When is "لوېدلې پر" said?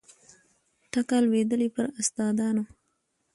1.23-1.85